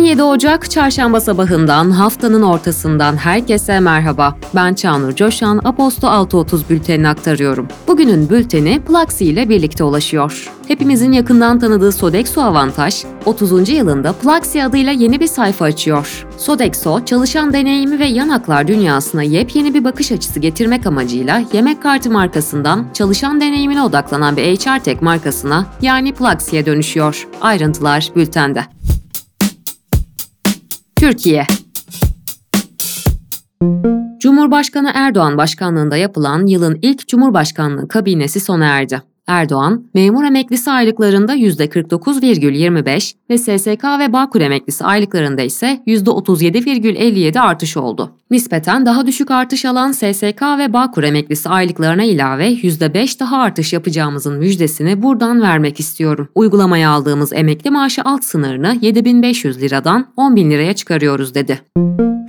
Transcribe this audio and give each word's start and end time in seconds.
17 0.00 0.22
Ocak 0.22 0.70
çarşamba 0.70 1.20
sabahından 1.20 1.90
haftanın 1.90 2.42
ortasından 2.42 3.16
herkese 3.16 3.80
merhaba. 3.80 4.36
Ben 4.54 4.74
Çağnur 4.74 5.14
Coşan, 5.14 5.60
Aposto 5.64 6.06
6.30 6.06 6.68
bültenini 6.70 7.08
aktarıyorum. 7.08 7.68
Bugünün 7.88 8.30
bülteni 8.30 8.80
Plaxi 8.80 9.24
ile 9.24 9.48
birlikte 9.48 9.84
ulaşıyor. 9.84 10.52
Hepimizin 10.68 11.12
yakından 11.12 11.58
tanıdığı 11.58 11.92
Sodexo 11.92 12.40
Avantaj, 12.40 13.04
30. 13.24 13.68
yılında 13.68 14.12
Plaxi 14.12 14.64
adıyla 14.64 14.92
yeni 14.92 15.20
bir 15.20 15.26
sayfa 15.26 15.64
açıyor. 15.64 16.26
Sodexo, 16.36 17.04
çalışan 17.04 17.52
deneyimi 17.52 17.98
ve 17.98 18.06
yanaklar 18.06 18.68
dünyasına 18.68 19.22
yepyeni 19.22 19.74
bir 19.74 19.84
bakış 19.84 20.12
açısı 20.12 20.40
getirmek 20.40 20.86
amacıyla 20.86 21.42
yemek 21.52 21.82
kartı 21.82 22.10
markasından 22.10 22.86
çalışan 22.94 23.40
deneyimine 23.40 23.82
odaklanan 23.82 24.36
bir 24.36 24.56
HR 24.56 24.78
Tech 24.84 25.02
markasına 25.02 25.66
yani 25.82 26.12
Plaxi'ye 26.12 26.66
dönüşüyor. 26.66 27.28
Ayrıntılar 27.40 28.10
bültende. 28.16 28.79
Türkiye 31.00 31.46
Cumhurbaşkanı 34.18 34.90
Erdoğan 34.94 35.38
başkanlığında 35.38 35.96
yapılan 35.96 36.46
yılın 36.46 36.78
ilk 36.82 37.08
Cumhurbaşkanlığı 37.08 37.88
kabinesi 37.88 38.40
sona 38.40 38.66
erdi. 38.66 39.02
Erdoğan, 39.30 39.84
memur 39.94 40.24
emeklisi 40.24 40.70
aylıklarında 40.70 41.36
%49,25 41.36 43.14
ve 43.30 43.38
SSK 43.38 43.84
ve 43.98 44.12
Bağkur 44.12 44.40
emeklisi 44.40 44.84
aylıklarında 44.84 45.42
ise 45.42 45.82
%37,57 45.86 47.40
artış 47.40 47.76
oldu. 47.76 48.12
Nispeten 48.30 48.86
daha 48.86 49.06
düşük 49.06 49.30
artış 49.30 49.64
alan 49.64 49.92
SSK 49.92 50.42
ve 50.58 50.72
Bağkur 50.72 51.02
emeklisi 51.02 51.48
aylıklarına 51.48 52.04
ilave 52.04 52.48
%5 52.48 53.20
daha 53.20 53.38
artış 53.38 53.72
yapacağımızın 53.72 54.38
müjdesini 54.38 55.02
buradan 55.02 55.42
vermek 55.42 55.80
istiyorum. 55.80 56.28
Uygulamaya 56.34 56.90
aldığımız 56.90 57.32
emekli 57.32 57.70
maaşı 57.70 58.02
alt 58.04 58.24
sınırını 58.24 58.78
7500 58.80 59.62
liradan 59.62 60.06
10.000 60.16 60.50
liraya 60.50 60.72
çıkarıyoruz 60.72 61.34
dedi. 61.34 61.60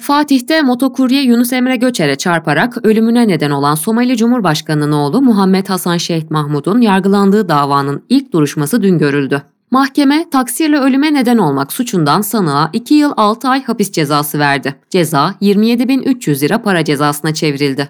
Fatih'te 0.01 0.61
motokurye 0.61 1.21
Yunus 1.21 1.53
Emre 1.53 1.75
Göçer'e 1.75 2.15
çarparak 2.15 2.85
ölümüne 2.85 3.27
neden 3.27 3.51
olan 3.51 3.75
Somali 3.75 4.17
Cumhurbaşkanı'nın 4.17 4.91
oğlu 4.91 5.21
Muhammed 5.21 5.69
Hasan 5.69 5.97
Şeyh 5.97 6.23
Mahmud'un 6.29 6.81
yargılandığı 6.81 7.49
davanın 7.49 8.03
ilk 8.09 8.33
duruşması 8.33 8.83
dün 8.83 8.97
görüldü. 8.97 9.41
Mahkeme 9.71 10.29
taksirle 10.29 10.79
ölüme 10.79 11.13
neden 11.13 11.37
olmak 11.37 11.73
suçundan 11.73 12.21
sanığa 12.21 12.69
2 12.73 12.93
yıl 12.93 13.11
6 13.17 13.47
ay 13.47 13.63
hapis 13.63 13.91
cezası 13.91 14.39
verdi. 14.39 14.75
Ceza 14.89 15.35
27.300 15.41 16.41
lira 16.41 16.61
para 16.61 16.85
cezasına 16.85 17.33
çevrildi. 17.33 17.89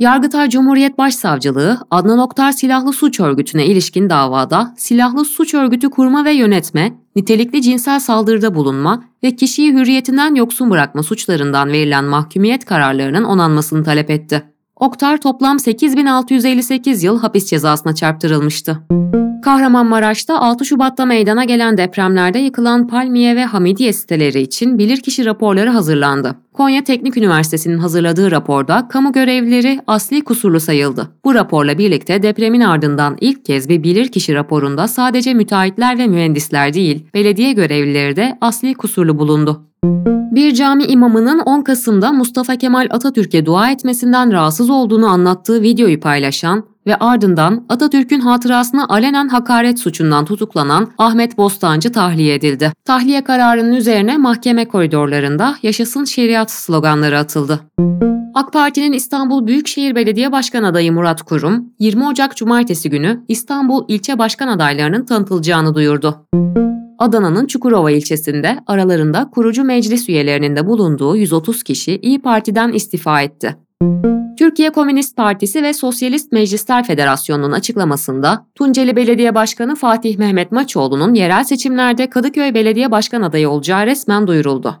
Yargıtay 0.00 0.48
Cumhuriyet 0.48 0.98
Başsavcılığı, 0.98 1.78
Adnan 1.90 2.18
Oktar 2.18 2.52
silahlı 2.52 2.92
suç 2.92 3.20
örgütüne 3.20 3.66
ilişkin 3.66 4.10
davada 4.10 4.74
silahlı 4.76 5.24
suç 5.24 5.54
örgütü 5.54 5.90
kurma 5.90 6.24
ve 6.24 6.32
yönetme, 6.32 6.92
nitelikli 7.16 7.62
cinsel 7.62 8.00
saldırıda 8.00 8.54
bulunma 8.54 9.04
ve 9.22 9.36
kişiyi 9.36 9.72
hürriyetinden 9.72 10.34
yoksun 10.34 10.70
bırakma 10.70 11.02
suçlarından 11.02 11.72
verilen 11.72 12.04
mahkumiyet 12.04 12.64
kararlarının 12.64 13.24
onanmasını 13.24 13.84
talep 13.84 14.10
etti. 14.10 14.42
Oktar 14.80 15.20
toplam 15.20 15.58
8658 15.58 17.02
yıl 17.02 17.20
hapis 17.20 17.46
cezasına 17.46 17.94
çarptırılmıştı. 17.94 18.78
Kahramanmaraş'ta 19.44 20.40
6 20.40 20.64
Şubat'ta 20.64 21.06
meydana 21.06 21.44
gelen 21.44 21.76
depremlerde 21.76 22.38
yıkılan 22.38 22.86
Palmiye 22.86 23.36
ve 23.36 23.44
Hamidiye 23.44 23.92
siteleri 23.92 24.40
için 24.40 24.78
bilirkişi 24.78 25.24
raporları 25.24 25.70
hazırlandı. 25.70 26.36
Konya 26.52 26.84
Teknik 26.84 27.16
Üniversitesi'nin 27.16 27.78
hazırladığı 27.78 28.30
raporda 28.30 28.88
kamu 28.88 29.12
görevlileri 29.12 29.80
asli 29.86 30.24
kusurlu 30.24 30.60
sayıldı. 30.60 31.08
Bu 31.24 31.34
raporla 31.34 31.78
birlikte 31.78 32.22
depremin 32.22 32.60
ardından 32.60 33.16
ilk 33.20 33.44
kez 33.44 33.68
bir 33.68 33.82
bilirkişi 33.82 34.34
raporunda 34.34 34.88
sadece 34.88 35.34
müteahhitler 35.34 35.98
ve 35.98 36.06
mühendisler 36.06 36.74
değil, 36.74 37.06
belediye 37.14 37.52
görevlileri 37.52 38.16
de 38.16 38.38
asli 38.40 38.74
kusurlu 38.74 39.18
bulundu. 39.18 39.69
Bir 40.34 40.54
cami 40.54 40.84
imamının 40.84 41.38
10 41.38 41.62
Kasım'da 41.62 42.12
Mustafa 42.12 42.56
Kemal 42.56 42.88
Atatürk'e 42.90 43.46
dua 43.46 43.70
etmesinden 43.70 44.32
rahatsız 44.32 44.70
olduğunu 44.70 45.06
anlattığı 45.06 45.62
videoyu 45.62 46.00
paylaşan 46.00 46.64
ve 46.90 46.96
ardından 46.96 47.64
Atatürk'ün 47.68 48.20
hatırasına 48.20 48.86
alenen 48.88 49.28
hakaret 49.28 49.78
suçundan 49.78 50.24
tutuklanan 50.24 50.90
Ahmet 50.98 51.38
Bostancı 51.38 51.92
tahliye 51.92 52.34
edildi. 52.34 52.72
Tahliye 52.84 53.24
kararının 53.24 53.72
üzerine 53.72 54.18
mahkeme 54.18 54.68
koridorlarında 54.68 55.56
yaşasın 55.62 56.04
şeriat 56.04 56.50
sloganları 56.50 57.18
atıldı. 57.18 57.60
AK 58.34 58.52
Parti'nin 58.52 58.92
İstanbul 58.92 59.46
Büyükşehir 59.46 59.94
Belediye 59.94 60.32
Başkan 60.32 60.62
adayı 60.62 60.92
Murat 60.92 61.22
Kurum, 61.22 61.64
20 61.78 62.06
Ocak 62.06 62.36
Cumartesi 62.36 62.90
günü 62.90 63.24
İstanbul 63.28 63.84
ilçe 63.88 64.18
başkan 64.18 64.48
adaylarının 64.48 65.04
tanıtılacağını 65.04 65.74
duyurdu. 65.74 66.26
Adana'nın 66.98 67.46
Çukurova 67.46 67.90
ilçesinde 67.90 68.58
aralarında 68.66 69.30
kurucu 69.30 69.64
meclis 69.64 70.08
üyelerinin 70.08 70.56
de 70.56 70.66
bulunduğu 70.66 71.16
130 71.16 71.62
kişi 71.62 71.96
İyi 71.96 72.22
Parti'den 72.22 72.72
istifa 72.72 73.22
etti. 73.22 73.56
Türkiye 74.40 74.70
Komünist 74.70 75.16
Partisi 75.16 75.62
ve 75.62 75.72
Sosyalist 75.72 76.32
Meclisler 76.32 76.84
Federasyonu'nun 76.84 77.52
açıklamasında 77.52 78.46
Tunceli 78.54 78.96
Belediye 78.96 79.34
Başkanı 79.34 79.76
Fatih 79.76 80.18
Mehmet 80.18 80.52
Maçoğlu'nun 80.52 81.14
yerel 81.14 81.44
seçimlerde 81.44 82.10
Kadıköy 82.10 82.54
Belediye 82.54 82.90
Başkan 82.90 83.22
adayı 83.22 83.50
olacağı 83.50 83.86
resmen 83.86 84.26
duyuruldu. 84.26 84.76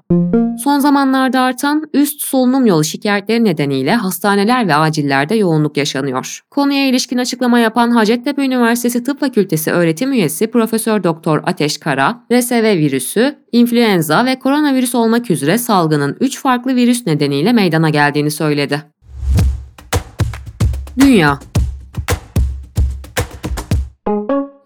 Son 0.64 0.78
zamanlarda 0.78 1.40
artan 1.40 1.90
üst 1.94 2.20
solunum 2.20 2.66
yolu 2.66 2.84
şikayetleri 2.84 3.44
nedeniyle 3.44 3.94
hastaneler 3.94 4.68
ve 4.68 4.74
acillerde 4.74 5.34
yoğunluk 5.34 5.76
yaşanıyor. 5.76 6.40
Konuya 6.50 6.88
ilişkin 6.88 7.18
açıklama 7.18 7.58
yapan 7.58 7.90
Hacettepe 7.90 8.44
Üniversitesi 8.44 9.04
Tıp 9.04 9.20
Fakültesi 9.20 9.70
öğretim 9.70 10.12
üyesi 10.12 10.50
Profesör 10.50 11.04
Doktor 11.04 11.42
Ateş 11.46 11.78
Kara, 11.78 12.24
RSV 12.32 12.64
virüsü, 12.78 13.38
influenza 13.52 14.24
ve 14.24 14.38
koronavirüs 14.38 14.94
olmak 14.94 15.30
üzere 15.30 15.58
salgının 15.58 16.16
3 16.20 16.38
farklı 16.38 16.76
virüs 16.76 17.06
nedeniyle 17.06 17.52
meydana 17.52 17.90
geldiğini 17.90 18.30
söyledi. 18.30 18.82
Dünya 21.00 21.38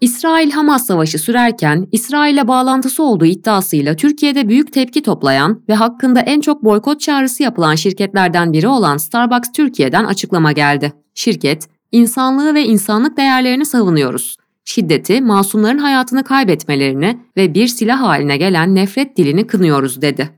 İsrail-Hamas 0.04 0.86
savaşı 0.86 1.18
sürerken 1.18 1.86
İsrail'le 1.92 2.48
bağlantısı 2.48 3.02
olduğu 3.02 3.24
iddiasıyla 3.24 3.96
Türkiye'de 3.96 4.48
büyük 4.48 4.72
tepki 4.72 5.02
toplayan 5.02 5.62
ve 5.68 5.74
hakkında 5.74 6.20
en 6.20 6.40
çok 6.40 6.64
boykot 6.64 7.00
çağrısı 7.00 7.42
yapılan 7.42 7.74
şirketlerden 7.74 8.52
biri 8.52 8.68
olan 8.68 8.96
Starbucks 8.96 9.52
Türkiye'den 9.52 10.04
açıklama 10.04 10.52
geldi. 10.52 10.92
Şirket, 11.14 11.68
insanlığı 11.92 12.54
ve 12.54 12.64
insanlık 12.64 13.16
değerlerini 13.16 13.66
savunuyoruz. 13.66 14.36
Şiddeti, 14.64 15.20
masumların 15.20 15.78
hayatını 15.78 16.24
kaybetmelerini 16.24 17.18
ve 17.36 17.54
bir 17.54 17.66
silah 17.66 18.00
haline 18.00 18.36
gelen 18.36 18.74
nefret 18.74 19.16
dilini 19.16 19.46
kınıyoruz 19.46 20.02
dedi. 20.02 20.30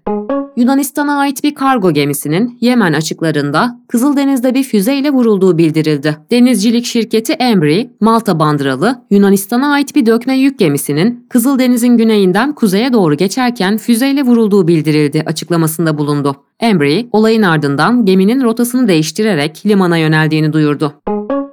Yunanistan'a 0.56 1.18
ait 1.18 1.44
bir 1.44 1.54
kargo 1.54 1.92
gemisinin 1.92 2.58
Yemen 2.60 2.92
açıklarında 2.92 3.80
Kızıldeniz'de 3.88 4.54
bir 4.54 4.62
füzeyle 4.62 5.10
vurulduğu 5.10 5.58
bildirildi. 5.58 6.16
Denizcilik 6.30 6.84
şirketi 6.84 7.32
Embry, 7.32 7.90
Malta 8.00 8.38
bandıralı 8.38 9.02
Yunanistan'a 9.10 9.72
ait 9.72 9.94
bir 9.94 10.06
dökme 10.06 10.38
yük 10.38 10.58
gemisinin 10.58 11.26
Kızıldeniz'in 11.28 11.96
güneyinden 11.96 12.54
kuzeye 12.54 12.92
doğru 12.92 13.16
geçerken 13.16 13.76
füzeyle 13.76 14.22
vurulduğu 14.22 14.68
bildirildi 14.68 15.22
açıklamasında 15.26 15.98
bulundu. 15.98 16.36
Embry, 16.60 17.08
olayın 17.12 17.42
ardından 17.42 18.04
geminin 18.04 18.42
rotasını 18.42 18.88
değiştirerek 18.88 19.62
limana 19.66 19.96
yöneldiğini 19.96 20.52
duyurdu. 20.52 20.92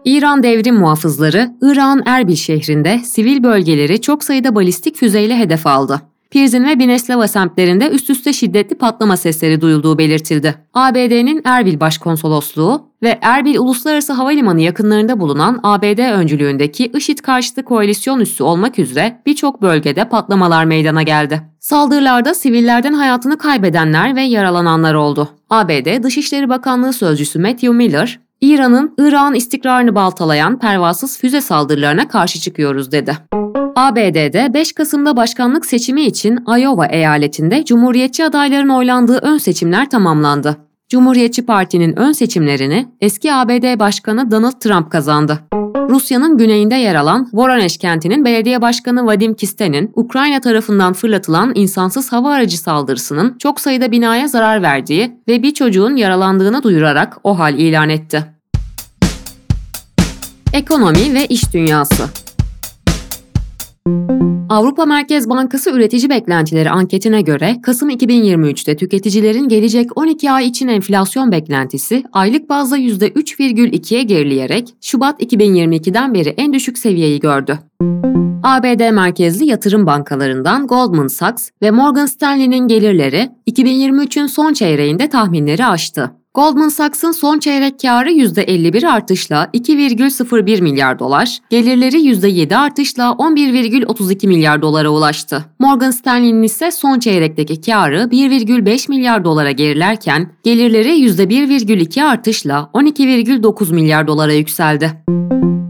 İran 0.05 0.43
devrim 0.43 0.75
muhafızları, 0.75 1.51
İran 1.61 2.03
Erbil 2.05 2.35
şehrinde 2.35 2.99
sivil 2.99 3.43
bölgeleri 3.43 4.01
çok 4.01 4.23
sayıda 4.23 4.55
balistik 4.55 4.95
füzeyle 4.95 5.37
hedef 5.37 5.67
aldı. 5.67 6.01
Pirzin 6.33 6.65
ve 6.65 6.79
Bineslava 6.79 7.27
semtlerinde 7.27 7.89
üst 7.89 8.09
üste 8.09 8.33
şiddetli 8.33 8.75
patlama 8.75 9.17
sesleri 9.17 9.61
duyulduğu 9.61 9.97
belirtildi. 9.97 10.55
ABD'nin 10.73 11.41
Erbil 11.45 11.79
Başkonsolosluğu 11.79 12.87
ve 13.03 13.19
Erbil 13.21 13.57
Uluslararası 13.57 14.13
Havalimanı 14.13 14.61
yakınlarında 14.61 15.19
bulunan 15.19 15.59
ABD 15.63 16.13
öncülüğündeki 16.13 16.85
IŞİD 16.85 17.19
karşıtı 17.19 17.63
koalisyon 17.63 18.19
üssü 18.19 18.43
olmak 18.43 18.79
üzere 18.79 19.21
birçok 19.25 19.61
bölgede 19.61 20.09
patlamalar 20.09 20.65
meydana 20.65 21.03
geldi. 21.03 21.41
Saldırılarda 21.59 22.33
sivillerden 22.33 22.93
hayatını 22.93 23.37
kaybedenler 23.37 24.15
ve 24.15 24.21
yaralananlar 24.21 24.93
oldu. 24.93 25.29
ABD 25.49 26.03
Dışişleri 26.03 26.49
Bakanlığı 26.49 26.93
Sözcüsü 26.93 27.39
Matthew 27.39 27.71
Miller, 27.71 28.19
İran'ın 28.41 28.93
İran 28.97 29.35
istikrarını 29.35 29.95
baltalayan 29.95 30.59
pervasız 30.59 31.17
füze 31.17 31.41
saldırılarına 31.41 32.07
karşı 32.07 32.39
çıkıyoruz 32.39 32.91
dedi. 32.91 33.17
ABD'de 33.75 34.53
5 34.53 34.73
Kasım'da 34.73 35.17
başkanlık 35.17 35.65
seçimi 35.65 36.01
için 36.01 36.39
Iowa 36.59 36.85
eyaletinde 36.85 37.65
Cumhuriyetçi 37.65 38.25
adayların 38.25 38.69
oylandığı 38.69 39.17
ön 39.17 39.37
seçimler 39.37 39.89
tamamlandı. 39.89 40.57
Cumhuriyetçi 40.89 41.45
Parti'nin 41.45 41.99
ön 41.99 42.11
seçimlerini 42.11 42.87
eski 43.01 43.33
ABD 43.33 43.79
Başkanı 43.79 44.31
Donald 44.31 44.59
Trump 44.59 44.91
kazandı. 44.91 45.39
Rusya'nın 45.89 46.37
güneyinde 46.37 46.75
yer 46.75 46.95
alan 46.95 47.29
Voronezh 47.33 47.77
kentinin 47.77 48.25
belediye 48.25 48.61
başkanı 48.61 49.05
Vadim 49.05 49.33
Kisten'in 49.33 49.91
Ukrayna 49.95 50.41
tarafından 50.41 50.93
fırlatılan 50.93 51.51
insansız 51.55 52.11
hava 52.11 52.33
aracı 52.33 52.59
saldırısının 52.59 53.37
çok 53.37 53.59
sayıda 53.59 53.91
binaya 53.91 54.27
zarar 54.27 54.61
verdiği 54.61 55.11
ve 55.27 55.43
bir 55.43 55.53
çocuğun 55.53 55.95
yaralandığını 55.95 56.63
duyurarak 56.63 57.17
o 57.23 57.39
hal 57.39 57.59
ilan 57.59 57.89
etti. 57.89 58.25
Ekonomi 60.53 61.13
ve 61.13 61.25
iş 61.25 61.53
dünyası 61.53 62.22
Avrupa 64.49 64.85
Merkez 64.85 65.29
Bankası 65.29 65.71
üretici 65.71 66.09
beklentileri 66.09 66.69
anketine 66.69 67.21
göre 67.21 67.55
Kasım 67.63 67.89
2023'te 67.89 68.75
tüketicilerin 68.75 69.47
gelecek 69.47 69.97
12 69.97 70.31
ay 70.31 70.47
için 70.47 70.67
enflasyon 70.67 71.31
beklentisi 71.31 72.03
aylık 72.11 72.49
bazda 72.49 72.77
%3,2'ye 72.77 74.03
gerileyerek 74.03 74.73
Şubat 74.81 75.21
2022'den 75.21 76.13
beri 76.13 76.29
en 76.29 76.53
düşük 76.53 76.77
seviyeyi 76.77 77.19
gördü. 77.19 77.59
ABD 78.43 78.91
merkezli 78.91 79.45
yatırım 79.45 79.85
bankalarından 79.85 80.67
Goldman 80.67 81.07
Sachs 81.07 81.49
ve 81.61 81.71
Morgan 81.71 82.05
Stanley'nin 82.05 82.67
gelirleri 82.67 83.29
2023'ün 83.47 84.27
son 84.27 84.53
çeyreğinde 84.53 85.09
tahminleri 85.09 85.65
aştı. 85.65 86.11
Goldman 86.35 86.69
Sachs'ın 86.69 87.11
son 87.11 87.39
çeyrek 87.39 87.79
karı 87.79 88.11
%51 88.11 88.87
artışla 88.87 89.49
2,01 89.53 90.61
milyar 90.61 90.99
dolar, 90.99 91.37
gelirleri 91.49 91.95
%7 91.95 92.55
artışla 92.55 93.03
11,32 93.03 94.27
milyar 94.27 94.61
dolara 94.61 94.89
ulaştı. 94.89 95.45
Morgan 95.59 95.91
Stanley'nin 95.91 96.43
ise 96.43 96.71
son 96.71 96.99
çeyrekteki 96.99 97.61
karı 97.61 97.97
1,5 97.97 98.89
milyar 98.89 99.23
dolara 99.23 99.51
gerilerken, 99.51 100.31
gelirleri 100.43 100.89
%1,2 100.89 102.03
artışla 102.03 102.69
12,9 102.73 103.73
milyar 103.73 104.07
dolara 104.07 104.33
yükseldi. 104.33 104.91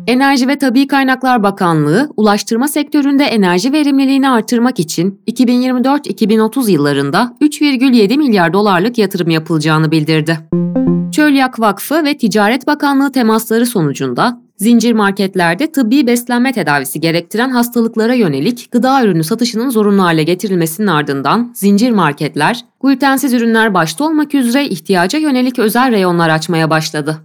Enerji 0.07 0.47
ve 0.47 0.57
Tabi 0.57 0.87
Kaynaklar 0.87 1.43
Bakanlığı, 1.43 2.09
ulaştırma 2.17 2.67
sektöründe 2.67 3.23
enerji 3.23 3.73
verimliliğini 3.73 4.29
artırmak 4.29 4.79
için 4.79 5.21
2024-2030 5.27 6.71
yıllarında 6.71 7.35
3,7 7.41 8.17
milyar 8.17 8.53
dolarlık 8.53 8.97
yatırım 8.97 9.29
yapılacağını 9.29 9.91
bildirdi. 9.91 10.52
Çölyak 11.13 11.59
Vakfı 11.59 12.03
ve 12.03 12.17
Ticaret 12.17 12.67
Bakanlığı 12.67 13.11
temasları 13.11 13.65
sonucunda 13.65 14.41
zincir 14.57 14.93
marketlerde 14.93 15.71
tıbbi 15.71 16.07
beslenme 16.07 16.53
tedavisi 16.53 16.99
gerektiren 16.99 17.49
hastalıklara 17.49 18.13
yönelik 18.13 18.71
gıda 18.71 19.03
ürünü 19.03 19.23
satışının 19.23 19.69
zorunlu 19.69 20.03
hale 20.03 20.23
getirilmesinin 20.23 20.87
ardından 20.87 21.51
zincir 21.55 21.91
marketler, 21.91 22.65
glutensiz 22.81 23.33
ürünler 23.33 23.73
başta 23.73 24.03
olmak 24.03 24.35
üzere 24.35 24.65
ihtiyaca 24.65 25.19
yönelik 25.19 25.59
özel 25.59 25.91
reyonlar 25.91 26.29
açmaya 26.29 26.69
başladı. 26.69 27.17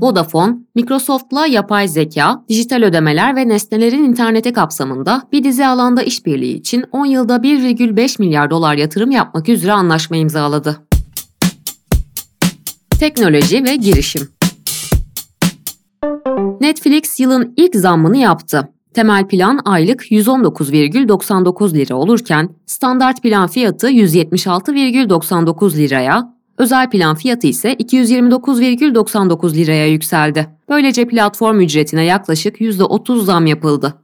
Vodafone, 0.00 0.56
Microsoft'la 0.74 1.46
yapay 1.46 1.88
zeka, 1.88 2.44
dijital 2.48 2.82
ödemeler 2.82 3.36
ve 3.36 3.48
nesnelerin 3.48 4.04
interneti 4.04 4.52
kapsamında 4.52 5.22
bir 5.32 5.44
dizi 5.44 5.66
alanda 5.66 6.02
işbirliği 6.02 6.54
için 6.54 6.84
10 6.92 7.06
yılda 7.06 7.36
1,5 7.36 8.22
milyar 8.22 8.50
dolar 8.50 8.74
yatırım 8.74 9.10
yapmak 9.10 9.48
üzere 9.48 9.72
anlaşma 9.72 10.16
imzaladı. 10.16 10.91
Teknoloji 13.02 13.64
ve 13.64 13.76
girişim 13.76 14.28
Netflix 16.60 17.20
yılın 17.20 17.54
ilk 17.56 17.76
zammını 17.76 18.16
yaptı. 18.16 18.68
Temel 18.94 19.28
plan 19.28 19.60
aylık 19.64 20.12
119,99 20.12 21.74
lira 21.74 21.94
olurken 21.94 22.48
standart 22.66 23.22
plan 23.22 23.48
fiyatı 23.48 23.90
176,99 23.90 25.76
liraya, 25.76 26.34
Özel 26.58 26.90
plan 26.90 27.14
fiyatı 27.16 27.46
ise 27.46 27.72
229,99 27.72 29.54
liraya 29.54 29.86
yükseldi. 29.86 30.46
Böylece 30.68 31.08
platform 31.08 31.60
ücretine 31.60 32.04
yaklaşık 32.04 32.60
%30 32.60 33.24
zam 33.24 33.46
yapıldı. 33.46 33.94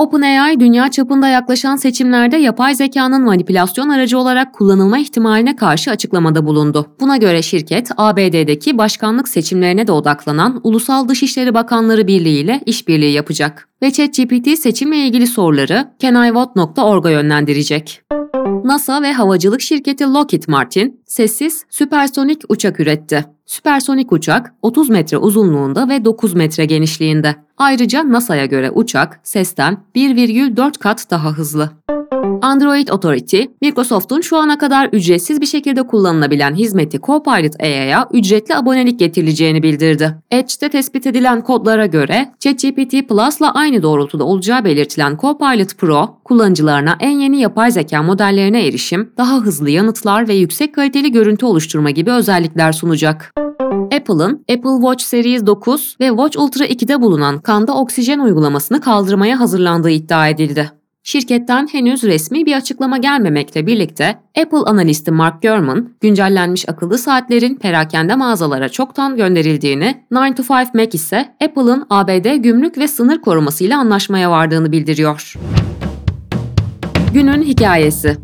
OpenAI 0.00 0.60
dünya 0.60 0.90
çapında 0.90 1.28
yaklaşan 1.28 1.76
seçimlerde 1.76 2.36
yapay 2.36 2.74
zekanın 2.74 3.24
manipülasyon 3.24 3.88
aracı 3.88 4.18
olarak 4.18 4.54
kullanılma 4.54 4.98
ihtimaline 4.98 5.56
karşı 5.56 5.90
açıklamada 5.90 6.46
bulundu. 6.46 6.86
Buna 7.00 7.16
göre 7.16 7.42
şirket 7.42 7.90
ABD'deki 7.96 8.78
başkanlık 8.78 9.28
seçimlerine 9.28 9.86
de 9.86 9.92
odaklanan 9.92 10.60
Ulusal 10.64 11.08
Dışişleri 11.08 11.54
Bakanları 11.54 12.06
Birliği 12.06 12.40
ile 12.40 12.60
işbirliği 12.66 13.12
yapacak 13.12 13.68
ve 13.82 13.90
ChatGPT 13.90 14.58
seçimle 14.58 14.96
ilgili 14.96 15.26
soruları 15.26 15.88
canIvote.org'a 15.98 17.10
yönlendirecek. 17.10 18.02
NASA 18.64 19.02
ve 19.02 19.12
havacılık 19.12 19.60
şirketi 19.60 20.04
Lockheed 20.04 20.42
Martin 20.48 21.00
sessiz 21.06 21.64
süpersonik 21.70 22.42
uçak 22.48 22.80
üretti. 22.80 23.24
Süpersonik 23.50 24.12
uçak 24.12 24.54
30 24.62 24.90
metre 24.90 25.18
uzunluğunda 25.18 25.88
ve 25.88 26.04
9 26.04 26.34
metre 26.34 26.64
genişliğinde. 26.64 27.36
Ayrıca 27.56 28.12
NASA'ya 28.12 28.46
göre 28.46 28.70
uçak 28.70 29.20
sesten 29.22 29.78
1,4 29.94 30.78
kat 30.78 31.06
daha 31.10 31.32
hızlı. 31.32 31.70
Android 32.42 32.88
Authority, 32.88 33.42
Microsoft'un 33.62 34.20
şu 34.20 34.36
ana 34.36 34.58
kadar 34.58 34.88
ücretsiz 34.92 35.40
bir 35.40 35.46
şekilde 35.46 35.82
kullanılabilen 35.82 36.54
hizmeti 36.54 37.00
Copilot 37.00 37.60
AI'ya 37.60 38.08
ücretli 38.12 38.56
abonelik 38.56 38.98
getirileceğini 38.98 39.62
bildirdi. 39.62 40.14
Edge'de 40.30 40.68
tespit 40.68 41.06
edilen 41.06 41.40
kodlara 41.40 41.86
göre 41.86 42.32
ChatGPT 42.40 43.08
Plus'la 43.08 43.54
aynı 43.54 43.82
doğrultuda 43.82 44.24
olacağı 44.24 44.64
belirtilen 44.64 45.16
Copilot 45.20 45.78
Pro, 45.78 46.20
kullanıcılarına 46.24 46.96
en 47.00 47.18
yeni 47.18 47.40
yapay 47.40 47.70
zeka 47.70 48.02
modellerine 48.02 48.66
erişim, 48.66 49.12
daha 49.16 49.36
hızlı 49.36 49.70
yanıtlar 49.70 50.28
ve 50.28 50.34
yüksek 50.34 50.74
kaliteli 50.74 51.12
görüntü 51.12 51.46
oluşturma 51.46 51.90
gibi 51.90 52.10
özellikler 52.10 52.72
sunacak. 52.72 53.32
Apple'ın 53.94 54.44
Apple 54.50 54.76
Watch 54.80 55.04
Series 55.04 55.46
9 55.46 55.96
ve 56.00 56.08
Watch 56.08 56.38
Ultra 56.38 56.64
2'de 56.64 57.00
bulunan 57.00 57.38
kanda 57.38 57.74
oksijen 57.74 58.18
uygulamasını 58.18 58.80
kaldırmaya 58.80 59.40
hazırlandığı 59.40 59.90
iddia 59.90 60.28
edildi. 60.28 60.79
Şirketten 61.02 61.68
henüz 61.72 62.02
resmi 62.02 62.46
bir 62.46 62.56
açıklama 62.56 62.98
gelmemekle 62.98 63.66
birlikte 63.66 64.20
Apple 64.38 64.58
analisti 64.58 65.10
Mark 65.10 65.42
Gurman, 65.42 65.88
güncellenmiş 66.00 66.68
akıllı 66.68 66.98
saatlerin 66.98 67.56
perakende 67.56 68.14
mağazalara 68.14 68.68
çoktan 68.68 69.16
gönderildiğini, 69.16 70.04
9 70.14 70.46
to 70.46 70.54
5 70.54 70.74
Mac 70.74 70.90
ise 70.92 71.36
Apple'ın 71.44 71.86
ABD 71.90 72.36
gümrük 72.36 72.78
ve 72.78 72.88
sınır 72.88 73.20
korumasıyla 73.20 73.78
anlaşmaya 73.78 74.30
vardığını 74.30 74.72
bildiriyor. 74.72 75.34
Günün 77.14 77.42
hikayesi 77.42 78.16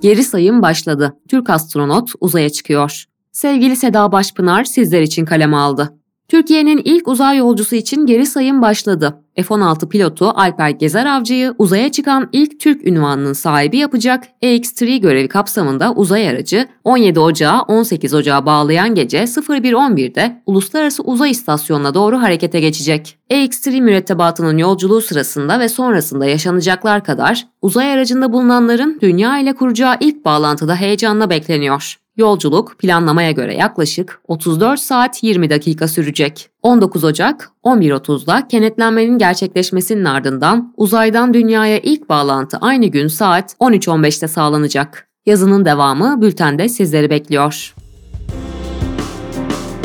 Geri 0.00 0.24
sayım 0.24 0.62
başladı. 0.62 1.16
Türk 1.28 1.50
astronot 1.50 2.12
uzaya 2.20 2.50
çıkıyor. 2.50 3.04
Sevgili 3.32 3.76
Seda 3.76 4.12
Başpınar 4.12 4.64
sizler 4.64 5.02
için 5.02 5.24
kalem 5.24 5.54
aldı. 5.54 5.94
Türkiye'nin 6.28 6.82
ilk 6.84 7.08
uzay 7.08 7.36
yolcusu 7.36 7.76
için 7.76 8.06
geri 8.06 8.26
sayım 8.26 8.62
başladı. 8.62 9.22
F-16 9.36 9.88
pilotu 9.88 10.28
Alper 10.28 10.70
Gezer 10.70 11.06
Avcı'yı 11.06 11.54
uzaya 11.58 11.92
çıkan 11.92 12.28
ilk 12.32 12.60
Türk 12.60 12.86
ünvanının 12.86 13.32
sahibi 13.32 13.76
yapacak 13.76 14.24
EX-3 14.42 14.96
görevi 14.96 15.28
kapsamında 15.28 15.92
uzay 15.92 16.28
aracı 16.28 16.68
17 16.84 17.20
Ocağı 17.20 17.60
18 17.60 18.14
Ocağı 18.14 18.46
bağlayan 18.46 18.94
gece 18.94 19.18
01.11'de 19.18 20.42
Uluslararası 20.46 21.02
Uzay 21.02 21.30
İstasyonu'na 21.30 21.94
doğru 21.94 22.22
harekete 22.22 22.60
geçecek. 22.60 23.18
EX-3 23.30 23.80
mürettebatının 23.80 24.58
yolculuğu 24.58 25.00
sırasında 25.00 25.60
ve 25.60 25.68
sonrasında 25.68 26.26
yaşanacaklar 26.26 27.04
kadar 27.04 27.46
uzay 27.62 27.92
aracında 27.92 28.32
bulunanların 28.32 28.98
dünya 29.00 29.38
ile 29.38 29.52
kuracağı 29.52 29.96
ilk 30.00 30.24
bağlantıda 30.24 30.76
heyecanla 30.76 31.30
bekleniyor. 31.30 32.05
Yolculuk 32.16 32.78
planlamaya 32.78 33.30
göre 33.30 33.56
yaklaşık 33.56 34.20
34 34.28 34.80
saat 34.80 35.22
20 35.22 35.50
dakika 35.50 35.88
sürecek. 35.88 36.50
19 36.62 37.04
Ocak 37.04 37.50
11.30'da 37.64 38.48
kenetlenmenin 38.48 39.18
gerçekleşmesinin 39.18 40.04
ardından 40.04 40.74
uzaydan 40.76 41.34
dünyaya 41.34 41.78
ilk 41.78 42.08
bağlantı 42.08 42.58
aynı 42.60 42.86
gün 42.86 43.08
saat 43.08 43.54
13.15'te 43.60 44.28
sağlanacak. 44.28 45.08
Yazının 45.26 45.64
devamı 45.64 46.22
bültende 46.22 46.68
sizleri 46.68 47.10
bekliyor. 47.10 47.74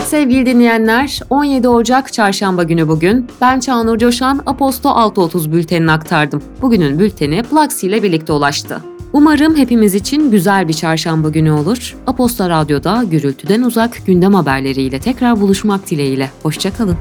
Sevgili 0.06 0.46
dinleyenler, 0.46 1.20
17 1.30 1.68
Ocak 1.68 2.14
çarşamba 2.14 2.64
günü 2.64 2.88
bugün. 2.88 3.28
Ben 3.42 3.60
Çağnur 3.60 3.98
Coşan, 3.98 4.42
Aposto 4.46 4.90
6.30 4.90 5.52
bültenini 5.52 5.92
aktardım. 5.92 6.44
Bugünün 6.62 7.00
bülteni 7.00 7.44
Plaxi 7.44 7.88
ile 7.88 8.04
birlikte 8.04 8.34
ulaştı. 8.34 8.91
Umarım 9.14 9.56
hepimiz 9.56 9.96
için 9.96 10.32
güzel 10.32 10.68
bir 10.68 10.74
çarşamba 10.74 11.30
günü 11.30 11.52
olur. 11.52 11.98
Aposta 12.08 12.50
Radyo'da 12.50 13.04
gürültüden 13.04 13.62
uzak 13.62 14.06
gündem 14.06 14.34
haberleriyle 14.34 15.00
tekrar 15.00 15.42
buluşmak 15.42 15.90
dileğiyle. 15.90 16.32
Hoşçakalın. 16.44 16.98